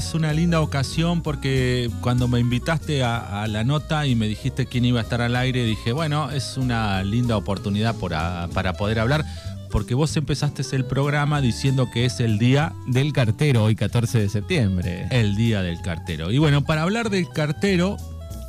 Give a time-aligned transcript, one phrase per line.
[0.00, 4.84] es una linda ocasión porque cuando me invitaste a, la nota y me dijiste quién
[4.84, 9.24] iba a estar al aire, dije, bueno, es una linda oportunidad para poder hablar
[9.70, 14.28] porque vos empezaste el programa diciendo que es el día del cartero, hoy 14 de
[14.28, 15.06] septiembre.
[15.10, 16.30] El día del cartero.
[16.30, 17.96] Y bueno, para hablar del cartero,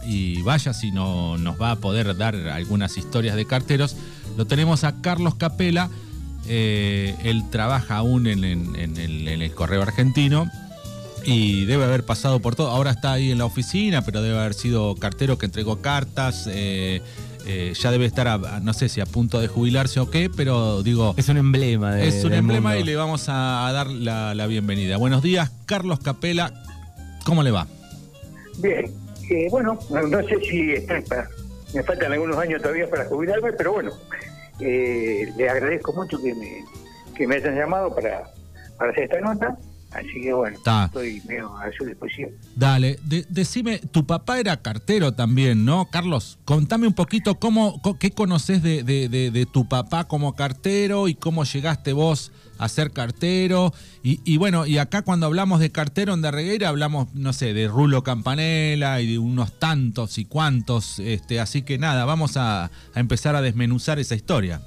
[0.06, 3.96] y vaya si no nos va a poder dar algunas historias de carteros,
[4.38, 5.90] lo tenemos a Carlos Capela.
[6.48, 10.50] Eh, él trabaja aún en, el, correo argentino
[11.26, 12.70] y debe haber pasado por todo.
[12.70, 16.48] Ahora está ahí en la oficina, pero debe haber sido cartero que entregó cartas.
[16.52, 17.02] Eh,
[17.48, 21.16] eh, ya debe estar, no sé si a punto de jubilarse o qué, pero digo...
[21.18, 21.96] Es un emblema.
[21.96, 24.98] De, es un emblema y le vamos a, dar la, bienvenida.
[24.98, 26.54] Buenos días, Carlos Capela,
[27.26, 27.68] ¿cómo le va?
[28.60, 28.92] Bien,
[29.30, 30.76] eh, bueno, no sé si
[31.74, 33.92] me faltan algunos años todavía para jubilarme, pero bueno,
[34.60, 36.64] eh, le agradezco mucho que me,
[37.16, 38.24] que me hayan llamado para,
[38.78, 39.58] para hacer esta nota.
[39.92, 42.32] Así que bueno, estoy medio a su disposición.
[42.56, 42.98] Dale,
[43.30, 45.90] decime, tu papá era cartero también, ¿no?
[45.92, 51.44] Carlos, contame un poquito cómo, qué conoces de, de, tu papá como cartero y cómo
[51.44, 53.74] llegaste vos a ser cartero.
[54.02, 58.02] Y, bueno, y acá cuando hablamos de cartero en Darregueira hablamos, no sé, de Rulo
[58.02, 61.00] Campanella y de unos tantos y cuantos.
[61.00, 64.62] Este, así que nada, vamos a, a empezar a desmenuzar esa historia.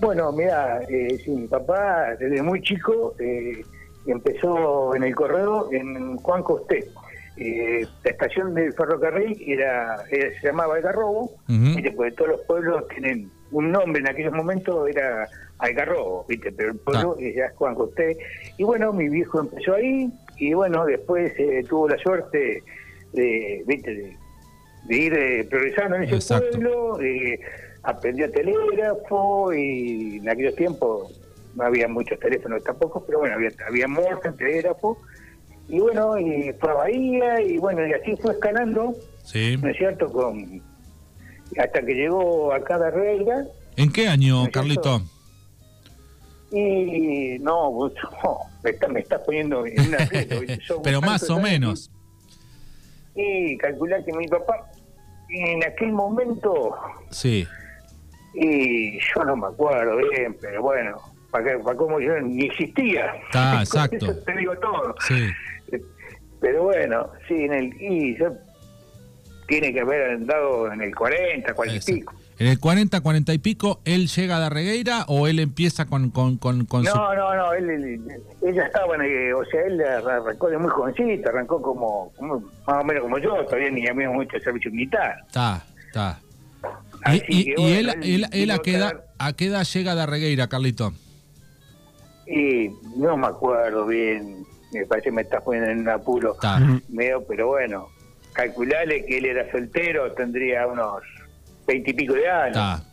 [0.00, 3.16] Bueno, mira, eh, sí, mi papá desde muy chico...
[3.18, 3.64] Eh,
[4.12, 6.88] empezó en el correo en Juan Costé.
[7.36, 13.30] Eh, la estación del ferrocarril era, se llamaba Algarrobo, y después todos los pueblos tienen
[13.52, 16.50] un nombre en aquellos momentos, era Algarrobo, ¿viste?
[16.50, 17.22] pero el pueblo ah.
[17.22, 18.18] es Juan Costé.
[18.56, 22.62] Y bueno, mi viejo empezó ahí, y bueno, después eh, tuvo la suerte
[23.12, 24.16] de, ¿viste?
[24.88, 26.98] de, ir eh, progresando en ese pueblo,
[27.84, 31.20] aprendió telégrafo, y en aquellos tiempos
[31.58, 34.96] no había muchos teléfonos tampoco, pero bueno, había, había en telégrafo,
[35.68, 38.94] y bueno, y fue a Bahía, y bueno, y así fue escalando,
[39.62, 40.06] ¿no es cierto?
[40.06, 40.62] Con,
[41.58, 43.44] hasta que llegó acá de Reina.
[43.76, 45.02] ¿En qué año, Carlito?
[46.52, 47.70] Y no,
[48.90, 49.98] me, estás poniendo en una
[50.82, 51.90] Pero más o menos.
[53.14, 54.70] Y calcular que mi papá,
[55.28, 56.76] en aquel momento.
[57.10, 57.46] Sí.
[58.34, 60.96] Y yo no me acuerdo bien, pero bueno,
[61.30, 63.12] para, para cómo yo ni existía.
[63.34, 64.16] Ah, exacto.
[64.24, 64.94] te digo todo.
[65.06, 65.28] Sí.
[66.40, 68.16] Pero bueno, sí, en el y
[69.48, 72.14] tiene que haber andado en el 40, 40 y pico.
[72.38, 76.36] ¿En el 40, 40 y pico él llega a Darregueira o él empieza con, con,
[76.36, 80.58] con, no, no, no, él, él, ya estaba, en el, o sea, él arrancó de
[80.58, 85.16] muy jovencito, arrancó como, más o menos como yo, todavía ni había mucho servicio militar.
[85.26, 86.20] Está, está.
[87.28, 90.92] Y, y, él, él, él, a, qué edad, a qué edad llega a Darregueira, Carlito?
[92.28, 96.36] Y no me acuerdo bien, me parece que me estás poniendo en un apuro
[96.88, 97.88] medio, pero bueno,
[98.32, 101.02] calcularle que él era soltero, tendría unos
[101.66, 102.48] veintipico de años.
[102.56, 102.84] Está,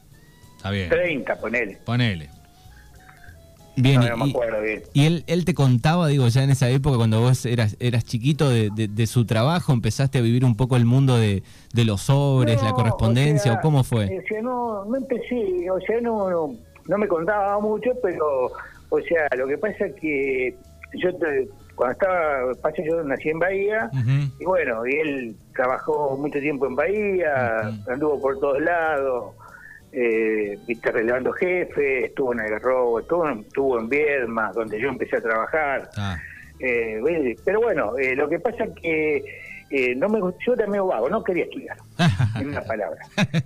[0.55, 0.89] está bien.
[0.89, 1.77] Treinta, ponele.
[1.85, 2.29] Ponele.
[3.77, 4.83] Bien, no, me acuerdo bien.
[4.93, 8.49] y él, él te contaba, digo, ya en esa época, cuando vos eras, eras chiquito
[8.49, 12.63] de, de, su trabajo, empezaste a vivir un poco el mundo de, de los sobres,
[12.63, 14.23] la correspondencia, o, cómo fue?
[14.41, 16.55] no, no empecé, o sea, no, no,
[16.87, 18.53] no me contaba mucho, pero
[18.95, 20.55] o sea, lo que pasa es que
[20.93, 21.09] yo
[21.75, 23.89] cuando estaba, pasa yo nací en Bahía,
[24.39, 29.35] y bueno, y él trabajó mucho tiempo en Bahía, anduvo por todos lados,
[29.91, 35.17] eh, viste, relevando jefe, estuvo en el robo, estuvo, estuvo en Viedma, donde yo empecé
[35.17, 35.89] a trabajar.
[35.97, 36.17] Ah.
[36.59, 39.23] Eh, pero bueno, eh, lo que pasa es que
[39.77, 41.75] eh, no me, yo era medio vago, no quería estudiar,
[42.39, 42.97] en una palabra.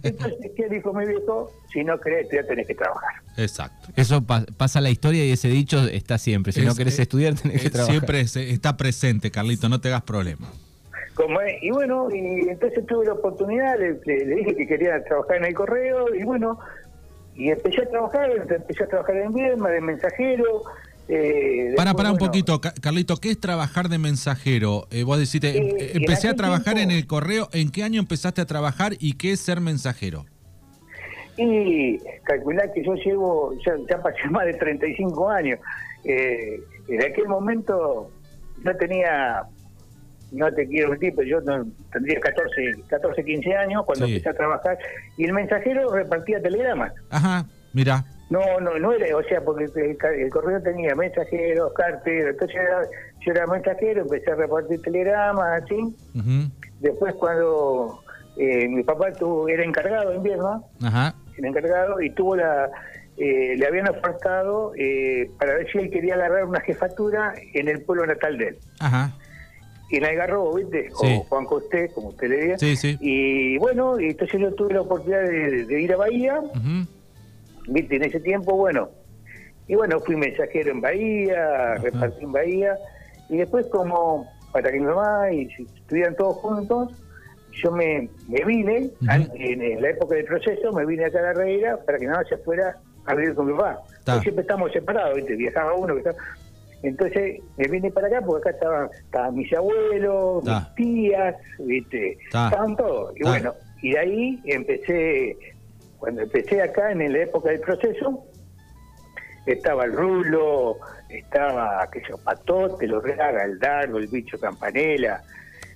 [0.03, 1.51] Entonces, ¿qué dijo mi viejo?
[1.73, 3.09] Si no querés estudiar, tenés que trabajar.
[3.35, 3.89] Exacto.
[3.95, 6.51] Eso pasa la historia y ese dicho está siempre.
[6.51, 7.95] Si no querés estudiar, tenés que trabajar.
[7.95, 10.47] Siempre está presente, Carlito, no te hagas problema.
[11.15, 15.55] Como y bueno, y entonces tuve la oportunidad, le, dije que quería trabajar en el
[15.55, 16.59] correo, y bueno,
[17.33, 20.61] y empecé a trabajar, empecé a trabajar en Viedma, de mensajero,
[21.11, 24.87] eh, para, para un poquito, Carlito, ¿qué es trabajar de mensajero?
[24.91, 28.45] Eh, vos decís, eh, empecé a trabajar en el correo, ¿en qué año empezaste a
[28.45, 30.25] trabajar y qué es ser mensajero?
[31.35, 35.59] Y calcular que yo llevo, ya, ya pasé más de 35 años.
[36.03, 38.11] Eh, en aquel momento
[38.63, 39.43] no tenía,
[40.31, 44.77] no te quiero mentir, pero yo tendría 14, 14, 15 años cuando empecé a trabajar
[45.17, 46.93] y el mensajero repartía telegramas.
[47.09, 48.05] Ajá, mira.
[48.29, 52.57] No, no, no era, o sea, porque el, correo tenía mensajeros, carteros, entonces
[53.21, 55.95] yo era, mensajero, empecé a repartir telegramas, así.
[56.79, 58.03] Después cuando
[58.37, 62.69] eh, mi papá tuvo, era encargado en invierno, era encargado y tuvo la,
[63.19, 67.81] eh, le habían ofertado eh, para ver si él quería agarrar una jefatura en el
[67.81, 68.57] pueblo natal de él.
[68.79, 69.13] Ajá.
[69.89, 70.87] Y en Algarrobo, ¿viste?
[70.93, 72.57] O Juan Costé, como usted le diga.
[72.59, 72.97] Sí, sí.
[73.01, 76.39] Y bueno, entonces yo tuve la oportunidad de, ir a Bahía,
[77.69, 77.95] ¿viste?
[77.95, 78.89] En ese tiempo, bueno.
[79.67, 82.77] Y bueno, fui mensajero en Bahía, repartí en Bahía.
[83.29, 86.91] Y después, como para que mi mamá y si estuvieran todos juntos,
[87.51, 88.89] yo me, me vine,
[89.35, 92.37] en, la época del proceso, me vine acá a la reina para que nada se
[92.37, 92.75] fuera
[93.05, 93.81] a vivir con mi papá.
[94.21, 95.35] Siempre estamos separados, ¿viste?
[95.35, 95.95] viajaba uno.
[95.95, 96.11] Que
[96.83, 102.17] Entonces me vine para acá porque acá estaban, estaban mis abuelos, mis tías, ¿viste?
[102.25, 103.13] estaban todos.
[103.15, 105.37] Y bueno, y de ahí empecé,
[105.99, 108.25] cuando empecé acá en la época del proceso,
[109.45, 110.77] estaba el rulo,
[111.09, 115.21] estaba, qué sé Patote, los Raga, el Dardo, el bicho Campanela,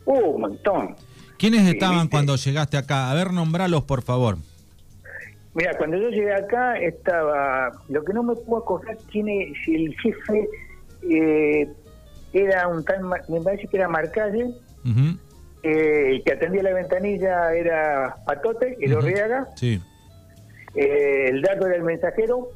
[0.06, 0.96] uh, un montón.
[1.38, 3.12] ¿Quiénes estaban cuando llegaste acá?
[3.12, 4.38] A ver, nombralos, por favor.
[5.56, 9.76] Mira, cuando yo llegué acá estaba, lo que no me puedo acordar quién es, si
[9.76, 10.48] el jefe
[11.10, 11.68] eh,
[12.32, 14.52] era un tal, me parece que era Marcalle,
[15.64, 19.82] eh, el que atendía la ventanilla era Patote, el Orriaga, sí.
[20.76, 22.50] Eh, el Dardo era el mensajero,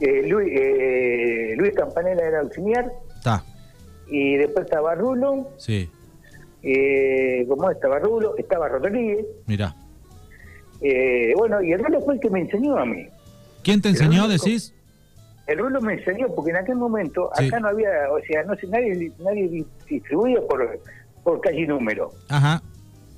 [0.00, 0.52] Luis,
[1.56, 2.90] Luis Campanella era auxiliar,
[4.08, 5.90] y después estaba Rulo, sí.
[7.48, 9.74] como estaba Rulo, estaba Rodríguez, mira
[10.80, 13.06] eh, bueno, y el rulo fue el que me enseñó a mí.
[13.62, 14.74] ¿Quién te enseñó, decís?
[15.46, 18.66] El rulo me enseñó, porque en aquel momento acá no había, o sea, no sé,
[18.68, 20.78] nadie, nadie distribuía por,
[21.24, 22.12] por calle y número.
[22.28, 22.62] Ajá.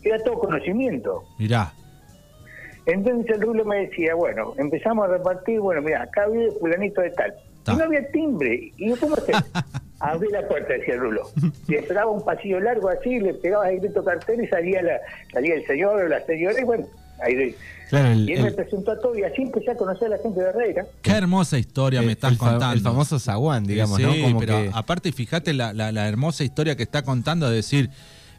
[0.02, 1.24] Era todo conocimiento.
[1.38, 1.72] Mirá.
[2.86, 7.10] Entonces el rulo me decía, bueno, empezamos a repartir, bueno, mira, acá vive fulanito de
[7.10, 7.34] tal.
[7.66, 8.72] Y no había timbre.
[8.76, 9.32] Y yo, ¿cómo se
[10.00, 11.28] Abrí la puerta, decía el rulo.
[11.68, 14.98] Y esperaba un pasillo largo así, le pegaba el grito cartel y salía, la,
[15.30, 16.86] salía el señor o la señora, y bueno,
[17.28, 20.48] y él me presentó a todo y así empecé a conocer a la gente de
[20.48, 20.86] Herrera.
[21.02, 22.72] Qué hermosa historia me estás contando.
[22.72, 24.12] El famoso zaguán, digamos, ¿no?
[24.38, 27.90] pero aparte, fíjate la, la, hermosa historia que está contando de decir,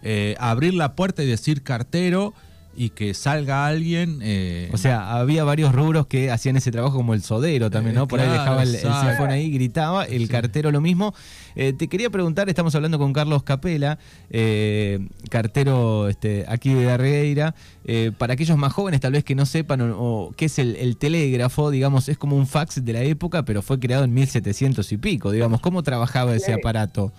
[0.03, 2.33] eh, abrir la puerta y decir cartero
[2.75, 4.19] y que salga alguien.
[4.21, 8.07] Eh, o sea, había varios rubros que hacían ese trabajo, como el sodero también, ¿no?
[8.07, 8.88] Por ahí dejaba el, el
[9.29, 11.13] ahí, gritaba, el cartero lo mismo.
[11.56, 17.56] Eh, te quería preguntar, estamos hablando con Carlos Capela, eh, cartero este, aquí de Darreira.
[18.18, 22.09] para aquellos más jóvenes, tal vez que no sepan o, qué es el, telégrafo, digamos,
[22.09, 25.62] es como un fax de la época, pero fue creado en 1700 y pico, digamos.
[25.62, 27.12] ¿Cómo trabajaba ese aparato?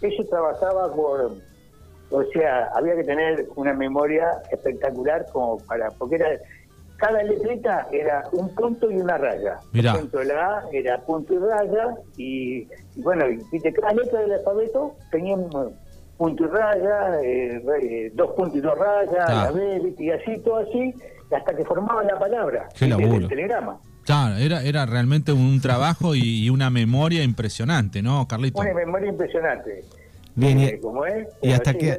[0.00, 1.51] Eso trabajaba por
[2.12, 6.28] o sea, había que tener una memoria espectacular como para, porque era
[7.02, 9.56] cada letrita era un punto y una raya.
[9.72, 9.94] Mirá.
[9.94, 12.68] Ejemplo, la A era punto y raya, y,
[13.02, 15.74] bueno, y cada letra del alfabeto tenía un
[16.16, 20.58] punto y raya, eh, eh, dos puntos y dos rayas, la B, y así, todo
[20.58, 20.94] así,
[21.34, 22.68] hasta que formaban la palabra.
[22.80, 23.80] el telegrama.
[24.04, 28.60] Claro, era, era realmente un trabajo y, una memoria impresionante, ¿no, Carlito?
[28.60, 29.84] Una memoria impresionante.
[30.34, 31.98] Bien, y, eh, como es, y hasta que...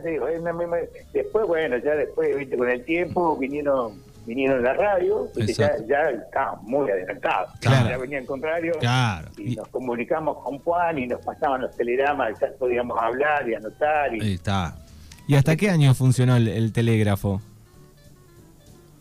[1.14, 6.10] después, bueno, ya después, viste, con el tiempo vinieron vinieron a la radio, ya, ya
[6.10, 7.52] estábamos muy adelantados.
[7.62, 8.74] Ya venía el contrario
[9.38, 14.16] y, nos comunicamos con Juan y nos pasaban los telegramas, ya podíamos hablar y anotar.
[14.16, 14.76] Y, Ahí está.
[15.28, 17.42] ¿Y hasta qué año funcionó el, telégrafo?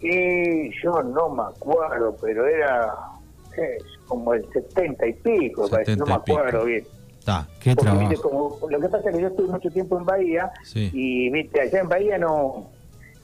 [0.01, 2.93] Y yo no me acuerdo, pero era
[4.07, 6.85] como el setenta y pico, no me acuerdo bien.
[7.61, 8.23] ¿Qué trabajo?
[8.23, 11.81] como, lo que pasa es que yo estuve mucho tiempo en Bahía y viste allá
[11.81, 12.71] en Bahía no,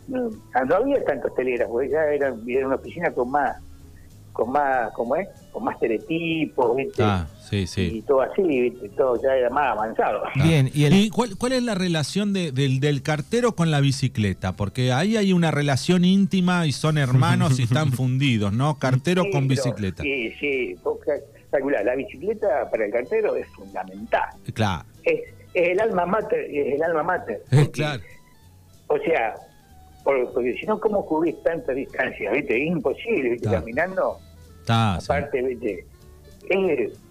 [0.09, 3.57] no, había tantos telégrafos, ya era, era una oficina con más
[4.39, 5.27] con más, ¿cómo es?
[5.51, 7.03] Con más teletipos, ¿viste?
[7.03, 7.91] Ah, sí, sí.
[7.95, 8.89] Y todo así, ¿viste?
[8.91, 10.23] Todo ya era más avanzado.
[10.37, 14.53] Bien, ¿y, cuál, cuál, es la relación de, del, del cartero con la bicicleta?
[14.53, 18.79] Porque ahí hay una relación íntima y son hermanos y están fundidos, ¿no?
[18.79, 20.05] Cartero con bicicleta.
[20.05, 20.77] sí, sí,
[21.53, 24.29] la bicicleta para el cartero es fundamental.
[24.55, 24.85] Claro.
[25.05, 25.21] Es,
[25.55, 27.43] el alma mater, es el alma mater.
[27.73, 28.03] claro.
[28.89, 29.35] O sea,
[30.05, 32.31] porque, si no, ¿cómo cubrís tanta distancia?
[32.31, 32.57] ¿Viste?
[32.57, 33.51] Es imposible, ¿viste?
[33.51, 34.19] Caminando.
[34.67, 35.85] aparte, ¿viste?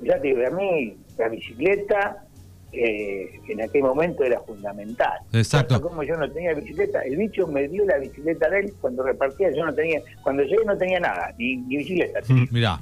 [0.01, 2.23] ya te digo, a mí la bicicleta
[2.71, 5.19] eh, en aquel momento era fundamental.
[5.31, 5.79] Exacto.
[5.81, 9.51] Como yo no tenía bicicleta, el bicho me dio la bicicleta de él cuando repartía,
[9.51, 12.21] yo no tenía, cuando llegué no tenía nada, ni, ni bicicleta.
[12.27, 12.79] Mm, mirá.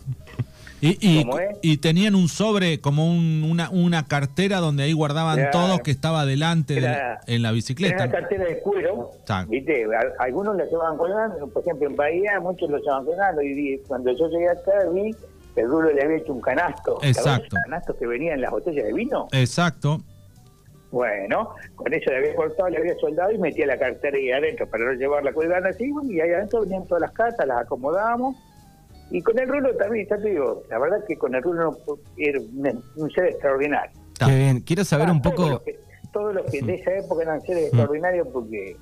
[0.81, 1.25] Y,
[1.61, 6.81] y, tenían un sobre, como una, una cartera donde ahí guardaban todos que estaba adelante
[7.27, 7.95] en la bicicleta.
[7.95, 9.11] Era una cartera de cuero,
[9.47, 9.85] ¿viste?
[10.19, 14.27] Algunos la llevaban colgando, por ejemplo en Bahía muchos lo llevaban colgando y cuando yo
[14.29, 15.15] llegué acá vi
[15.55, 16.99] que el Rulo le había hecho un canasto.
[17.01, 17.55] Exacto.
[17.63, 19.27] canastos que venían en las botellas de vino.
[19.31, 20.01] Exacto.
[20.91, 24.69] Bueno, con eso le había cortado, le había soldado y metía la cartera ahí adentro
[24.69, 28.35] para no llevarla colgando así, y ahí adentro venían todas las cartas, las acomodábamos
[29.11, 31.77] Y con el rulo también, ya te digo, la verdad que con el rulo
[32.17, 33.91] era un, ser extraordinario.
[34.19, 35.61] Qué bien, quiero saber un poco...
[36.11, 38.77] Todos los que, de esa época eran seres extraordinarios porque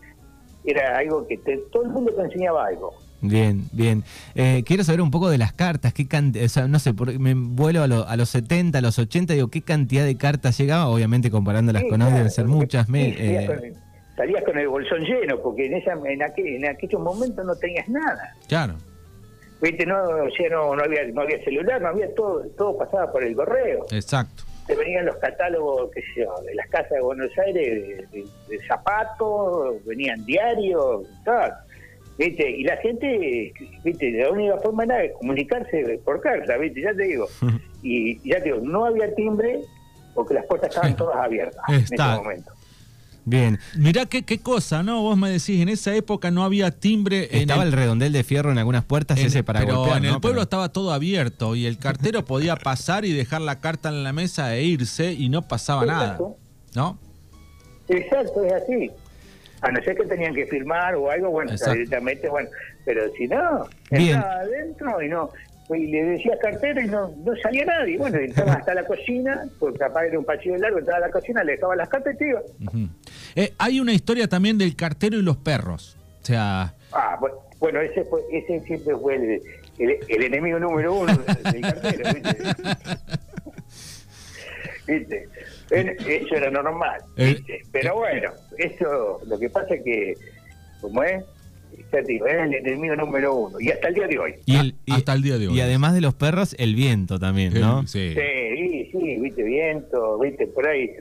[0.65, 1.37] era algo que
[1.71, 2.93] todo el mundo te enseñaba algo.
[3.21, 4.03] Bien, bien.
[4.35, 5.93] Eh, quiero saber un poco de las cartas.
[5.93, 6.05] ¿Qué
[6.43, 10.03] o sea, no sé, me vuelo a, los 70, a los 80, digo, ¿qué cantidad
[10.03, 10.89] de cartas llegaba?
[10.89, 12.85] Obviamente comparándolas con hoy deben ser muchas.
[12.93, 13.73] Eh,
[14.17, 17.87] salías, con, el bolsón lleno, porque en, esa, en, aquel, en aquellos momentos no tenías
[17.87, 18.35] nada.
[18.47, 18.75] Claro.
[19.63, 23.11] Viste, no, o sea, no, no, había, no había celular, no había todo, todo pasaba
[23.11, 23.85] por el correo.
[23.91, 24.43] Exacto.
[24.67, 28.67] Te venían los catálogos, qué sé yo, de las casas de Buenos Aires, de, de
[28.67, 31.53] zapatos, venían diarios, tal
[32.17, 32.49] ¿viste?
[32.49, 33.53] Y la gente,
[33.83, 34.11] ¿viste?
[34.11, 36.81] La única forma era comunicarse por carta, ¿viste?
[36.81, 37.27] Ya te digo.
[37.85, 39.59] Y ya te digo, no había timbre
[40.15, 42.53] porque las puertas estaban todas abiertas en ese momento.
[43.25, 43.59] Bien.
[43.77, 45.01] Mirá qué, qué cosa, ¿no?
[45.01, 47.29] Vos me decís, en esa época no había timbre.
[47.31, 50.69] Estaba el, redondel de fierro en algunas puertas ese para pero en el pueblo estaba
[50.69, 54.63] todo abierto y el cartero podía pasar y dejar la carta en la mesa e
[54.63, 56.19] irse y no pasaba nada.
[56.75, 56.97] ¿No?
[57.87, 58.91] Exacto, es así
[59.63, 62.49] a no ser que tenían que firmar o algo, bueno, directamente, bueno,
[62.83, 65.31] pero si no, entraba adentro y no,
[65.69, 67.97] y le decía cartero y no, no salía nadie.
[67.97, 71.43] Bueno, entraba hasta la cocina, porque capaz era un pasillo largo, entraba a la cocina,
[71.43, 72.41] le dejaba las cartas y te iba.
[73.35, 75.97] Eh, hay una historia también del cartero y los perros.
[76.21, 76.73] O sea.
[76.91, 77.19] Ah,
[77.59, 79.41] bueno, ese, fue, ese siempre fue el,
[79.79, 82.37] el, enemigo número uno del, cartero, ¿viste?
[84.87, 85.29] ¿Viste?
[85.71, 87.01] Eso era normal.
[87.17, 87.41] Eh,
[87.71, 90.13] Pero bueno, eso lo que pasa es que,
[90.81, 91.23] como es,
[92.05, 93.59] digo, es el enemigo número uno.
[93.59, 94.33] Y hasta el día de hoy.
[94.45, 95.57] Y, hasta el día de hoy.
[95.57, 97.85] Y además de los perros, el viento también, ¿no?
[97.87, 100.95] Sí, sí, sí, viste viento, viste por ahí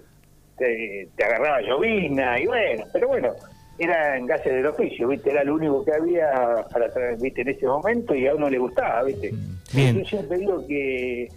[0.57, 3.31] te, agarraba llovina y bueno, pero bueno,
[3.79, 7.67] eran gases del oficio, viste, era lo único que había para traer, viste, en ese
[7.67, 9.33] momento y a uno le gustaba, viste.
[9.73, 9.99] Bien.
[9.99, 11.29] Yo siempre digo que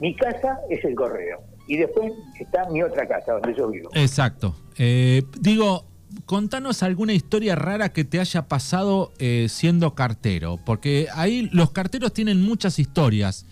[0.00, 3.90] mi casa es el correo y después está mi otra casa donde yo vivo.
[3.94, 4.54] Exacto.
[4.78, 5.84] Eh, digo,
[6.26, 12.12] contanos alguna historia rara que te haya pasado eh, siendo cartero, porque ahí los carteros
[12.12, 13.46] tienen muchas historias.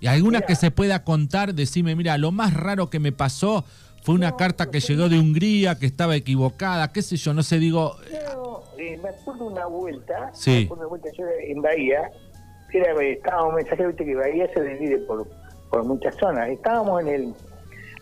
[0.00, 3.64] Y alguna que se pueda contar, decime, mira, lo más raro que me pasó
[4.02, 7.58] fue una carta que llegó de Hungría, que estaba equivocada, qué sé yo, no sé,
[7.58, 7.96] digo...
[8.78, 10.50] Eh, me acuerdo una vuelta, sí.
[10.50, 12.10] me acuerdo una vuelta yo en Bahía,
[12.72, 15.28] era, estaba un mensaje, viste que Bahía se divide por,
[15.70, 17.34] por muchas zonas, estábamos en el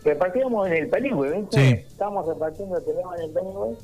[0.03, 1.85] repartíamos en el Paligüe, ¿viste?
[1.87, 3.77] Estábamos repartiendo el teléfono en el Paligüe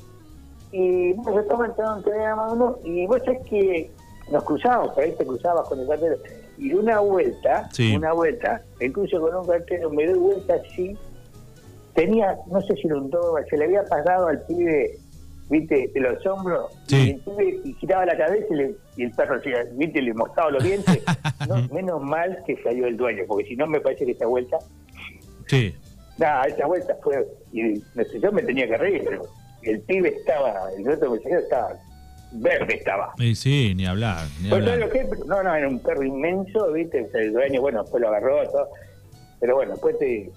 [0.72, 3.90] y bueno, yo estaba entrando en teléfono y vos sabés que
[4.30, 6.16] nos cruzamos, por ahí te cruzabas con el cartero
[6.58, 10.96] y una vuelta, una vuelta, me cruzo con un cartero, me doy vuelta así,
[11.94, 13.10] tenía, no sé si lo un
[13.48, 14.98] se le había pasado al pibe
[15.50, 18.46] viste, de los hombros, y el pibe y giraba la cabeza
[18.96, 19.40] y, el perro,
[19.72, 21.02] viste, le mostraba los dientes.
[21.72, 24.58] menos mal que salió el dueño, porque si no me parece que esta vuelta
[25.46, 25.74] sí.
[26.18, 27.26] Nada, esa vuelta fue.
[27.52, 29.22] Y no sé, yo me tenía que reír, pero
[29.68, 31.76] el pibe estaba, el otro mensajero estaba
[32.32, 33.14] verde estaba.
[33.16, 34.26] Sí, sí, ni hablar.
[34.42, 34.78] Ni hablar.
[34.78, 37.08] Lo que, no, no, era un perro inmenso, ¿viste?
[37.14, 38.68] El dueño, bueno, después lo agarró, todo.
[39.40, 40.30] Pero bueno, después te.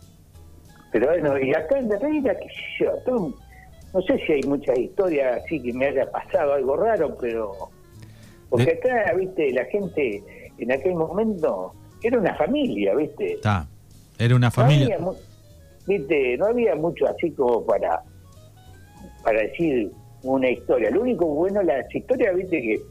[0.92, 3.34] Pero bueno, y acá en la reina, qué sé yo,
[3.94, 7.52] no sé si hay muchas historias así que me haya pasado algo raro, pero.
[8.50, 9.52] Porque acá, ¿viste?
[9.52, 10.24] La gente
[10.58, 13.34] en aquel momento era una familia, ¿viste?
[13.34, 13.68] Está.
[14.18, 14.98] Era una familia
[15.88, 18.02] viste, no había mucho así como para,
[19.24, 19.92] para decir
[20.24, 20.90] una historia.
[20.92, 22.82] Lo único bueno, las historias, viste, que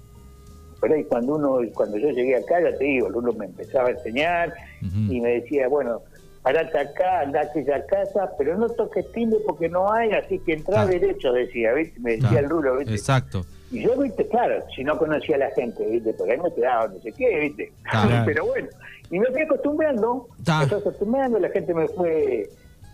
[0.81, 3.93] por ahí cuando uno, cuando yo llegué acá, ya te digo, uno me empezaba a
[3.93, 6.00] enseñar y me decía, bueno,
[6.43, 10.55] parate acá, anda a aquella casa, pero no toques timbre porque no hay, así que
[10.55, 12.00] entra derecho, decía, ¿viste?
[12.00, 12.95] Me decía el rulo, ¿viste?
[12.95, 13.45] Exacto.
[13.71, 16.88] Y yo, viste, claro, si no conocía a la gente, viste, porque ahí me quedaba
[16.88, 17.73] no sé qué, viste.
[18.25, 18.69] pero bueno,
[19.11, 22.49] y me fui acostumbrando, me fui acostumbrando, la gente me fue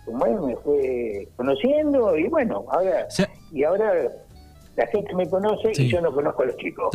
[0.06, 3.06] bueno, me fue conociendo y bueno, ahora,
[3.52, 3.92] y ahora
[4.76, 6.94] la gente me conoce y yo no conozco a los chicos.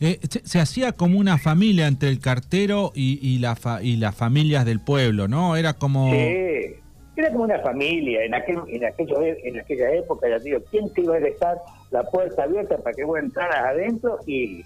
[0.00, 4.64] Eh, se, hacía como una familia entre el cartero y, y, la y las familias
[4.64, 5.56] del pueblo, ¿no?
[5.56, 6.10] Era como...
[6.10, 6.76] Sí,
[7.16, 8.24] era como una familia.
[8.24, 11.58] En, aquel, en, aquello, en aquella época, ya digo, ¿quién te iba a dejar
[11.90, 14.64] la puerta abierta para que vos entraras adentro y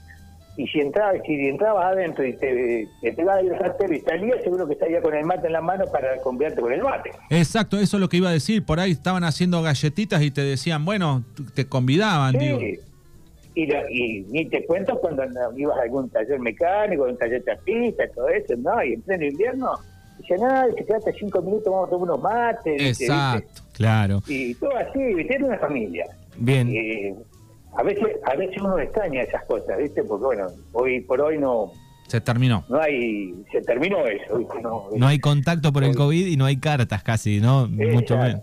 [0.57, 3.53] y si entrabas, si entrabas adentro y te, te, iba a ir
[3.91, 6.83] y salías, seguro que estaría con el mate en la mano para conviarte con el
[6.83, 7.11] mate.
[7.31, 8.65] Exacto, eso es lo que iba a decir.
[8.65, 12.61] Por ahí estaban haciendo galletitas y te decían, bueno, te convidaban, digo.
[12.61, 15.25] Y, y, ni te cuento cuando
[15.57, 18.83] ibas a algún taller mecánico, un taller tapista, todo eso, ¿no?
[18.85, 19.73] Y en pleno invierno,
[20.19, 23.01] dice, nada, si quedaste cinco minutos, vamos a tomar unos mates.
[23.01, 24.23] Exacto, claro.
[24.29, 25.35] Y todo así, ¿viste?
[25.35, 26.07] Era una familia.
[26.37, 26.69] Bien.
[26.69, 27.15] Eh,
[27.77, 30.03] a veces a veces uno extraña esas cosas, ¿viste?
[30.05, 31.73] Porque bueno, hoy por hoy no
[32.07, 32.65] Se terminó.
[32.69, 34.41] No hay, se terminó eso.
[34.97, 37.67] No, hay contacto por el COVID y no hay cartas casi, ¿no?
[37.69, 38.43] Mucho menos.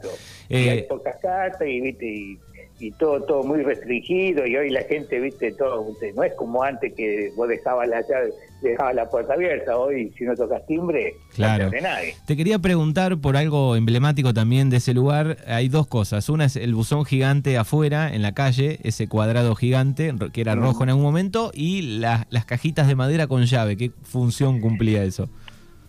[0.50, 2.06] hay eh, pocas cartas y, ¿viste?
[2.06, 2.40] y
[2.82, 6.94] y todo todo muy restringido y hoy la gente viste todo no es como antes
[6.94, 9.78] que vos dejabas la llave dejabas la puerta abierta.
[9.78, 11.66] Hoy si no tocas timbre claro.
[11.66, 12.16] no te nadie.
[12.26, 15.38] Te quería preguntar por algo emblemático también de ese lugar.
[15.48, 16.30] Hay dos cosas.
[16.30, 20.84] Una es el buzón gigante afuera en la calle ese cuadrado gigante que era rojo
[20.84, 23.78] en algún momento y las cajitas de madera con llave.
[23.78, 25.30] Qué función cumplía eso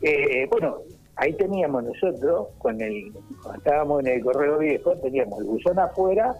[0.03, 0.79] eh, bueno
[1.17, 6.35] ahí teníamos nosotros, con el, cuando estábamos en el correo viejo, teníamos el buzón afuera,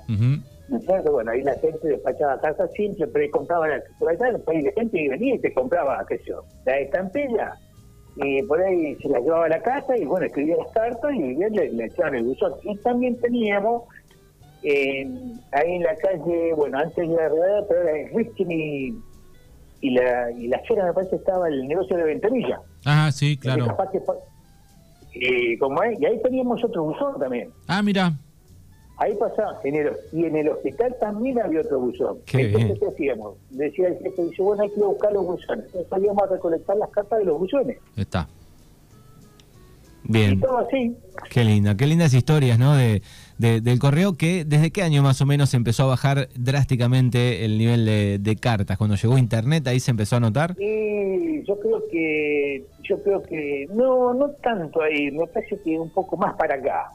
[1.11, 5.35] bueno, ahí la gente despachaba cartas simples, pero compraba la, por allá, la gente venía
[5.35, 7.55] y te compraba, qué sé yo, la estampilla,
[8.17, 11.35] y por ahí se la llevaba a la casa y bueno, escribía las cartas y
[11.35, 12.53] le, le echaban el buzón.
[12.63, 13.85] Y también teníamos
[14.65, 18.99] ahí en la calle, bueno, antes de la realidad, pero era Richkin y,
[19.81, 22.61] y la, y la fiera me parece estaba el negocio de ventanilla.
[22.85, 23.77] Ah, sí, claro.
[25.15, 27.51] Y, como y ahí teníamos otro buzón también.
[27.67, 28.13] Ah, mira.
[28.99, 32.19] Ahí pasaba, en el, y en el hospital también había otro buzón.
[32.33, 33.37] Entonces, ¿qué hacíamos?
[33.51, 35.67] Decía el jefe, dice, bueno, hay que buscar los buzones.
[35.67, 37.79] Entonces salíamos a recolectar las cartas de los buzones.
[37.97, 38.29] Está.
[40.05, 40.35] Bien.
[40.35, 40.97] Y todo así.
[41.31, 42.77] Qué linda, qué lindas historias, ¿no?
[42.77, 43.03] De,
[43.39, 47.85] del correo que desde qué año más o menos empezó a bajar drásticamente el nivel
[48.23, 53.03] de, cartas cuando llegó internet ahí se empezó a notar sí yo creo que yo
[53.03, 56.93] creo que no no tanto ahí me parece que un poco más para acá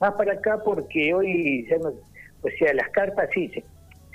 [0.00, 3.64] más para acá porque hoy ya no, o sea las cartas sí se,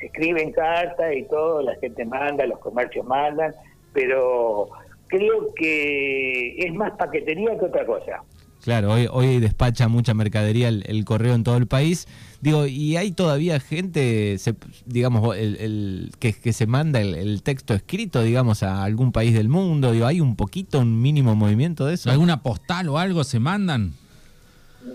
[0.06, 3.54] escriben cartas y todo la gente manda los comercios mandan
[3.92, 4.70] pero
[5.08, 8.24] creo que es más paquetería que otra cosa
[8.68, 12.06] Claro, hoy, hoy despacha mucha mercadería el, correo en todo el país.
[12.42, 14.36] Digo, y hay todavía gente,
[14.86, 19.94] digamos, el, que, que, se manda el, texto escrito, digamos, a algún país del mundo.
[19.94, 22.12] Digo, ¿hay un poquito, un mínimo movimiento de eso?
[22.12, 23.94] ¿Alguna postal o algo se mandan?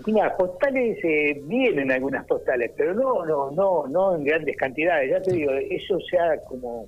[0.05, 5.09] Mira, postales eh, vienen algunas postales, pero no, no, no, no en grandes cantidades.
[5.09, 6.85] Ya te digo, eso se ha como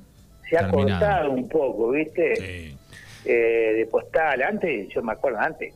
[0.48, 2.36] se ha cortado un poco, ¿viste?
[2.36, 2.78] Sí.
[3.26, 4.42] Eh, de postal.
[4.44, 5.74] Antes, yo me acuerdo antes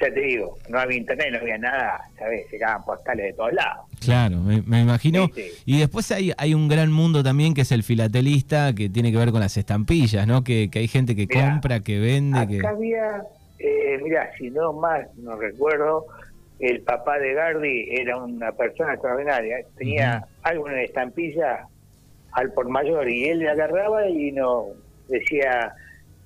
[0.00, 2.50] ya te digo, no había internet, no había nada, ¿sabes?
[2.50, 3.86] Llegaban postales de todos lados.
[4.00, 5.28] Claro, me, imagino.
[5.64, 9.18] Y después hay, hay un gran mundo también que es el filatelista, que tiene que
[9.18, 10.44] ver con las estampillas, ¿no?
[10.44, 12.38] Que, hay gente que compra, que vende.
[12.38, 12.66] Acá que...
[12.66, 13.22] había,
[13.58, 16.06] eh, mira, si no más, no recuerdo,
[16.60, 19.58] el papá de Gardi era una persona extraordinaria.
[19.76, 21.66] Tenía alguna estampilla
[22.32, 24.66] al por mayor y él le agarraba y no
[25.08, 25.74] decía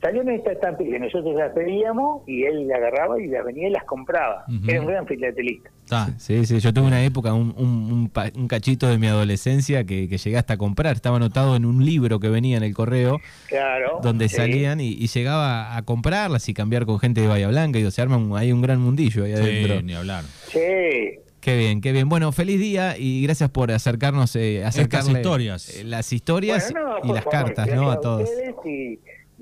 [0.02, 3.70] Salió esta estampilla que nosotros las pedíamos y él la agarraba y las venía y
[3.70, 4.44] las compraba.
[4.66, 5.70] Era un gran filatelista.
[5.92, 10.36] Ah, sí, sí, yo tuve una época, un, un, cachito de mi adolescencia que, llegué
[10.36, 10.96] hasta comprar.
[10.96, 13.20] Estaba anotado en un libro que venía en el correo.
[13.46, 14.00] Claro.
[14.02, 17.78] Donde salían y, llegaba a comprarlas y cambiar con gente de Bahía Blanca.
[17.78, 19.82] Y se arma un, hay un gran mundillo ahí adentro.
[19.82, 20.24] ni hablar.
[20.48, 21.20] Sí.
[21.40, 22.08] Qué bien, qué bien.
[22.08, 25.76] Bueno, feliz día y gracias por acercarnos, eh, acercarle historias.
[25.76, 27.88] Eh, las historias y las cartas, ¿no?
[27.88, 28.28] A todos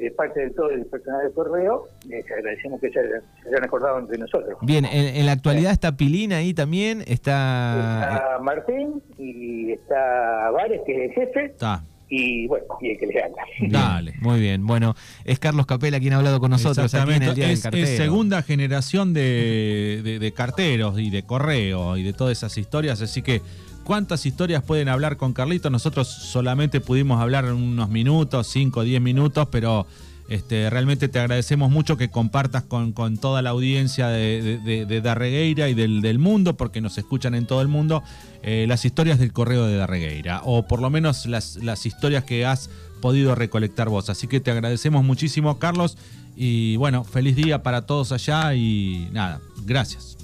[0.00, 4.18] de parte de todo el personal del correo, les agradecemos que se, hayan acordado de
[4.18, 4.58] nosotros.
[4.62, 8.14] Bien, en, la actualidad está Pilín ahí también, está...
[8.14, 11.44] Está Martín y está Vares, que es el jefe.
[11.46, 11.84] Está.
[12.12, 13.42] Y bueno, y el que le habla.
[13.61, 14.66] Dale, muy bien.
[14.66, 17.96] Bueno, es Carlos Capela quien ha hablado con nosotros aquí en el Día es, Es
[17.96, 23.42] segunda generación de, de carteros y de correo y de todas esas historias, así que
[23.85, 25.70] cuántas historias pueden hablar con Carlito.
[25.70, 29.87] Nosotros solamente pudimos hablar unos minutos, 5 o 10 minutos, pero
[30.31, 35.75] este, realmente te agradecemos mucho que compartas con, toda la audiencia de, de, Darregueira y
[35.75, 38.05] del, mundo, porque nos escuchan en todo el mundo,
[38.45, 42.47] eh, las historias del correo de Darregueira, o por lo menos las, las historias que
[42.47, 42.71] has
[43.03, 44.09] podido recolectar vos.
[44.09, 45.99] Así que te agradecemos muchísimo, Carlos,
[46.37, 50.16] y bueno, feliz día para todos allá y nada, gracias.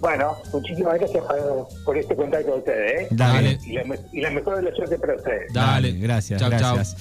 [0.00, 1.24] Bueno, muchísimas gracias
[1.84, 3.02] por, este contacto de ustedes.
[3.02, 3.08] ¿eh?
[3.10, 3.58] Dale.
[3.66, 5.52] Y la, y la mejor de las suerte para ustedes.
[5.52, 6.40] Dale, gracias.
[6.40, 6.96] gracias.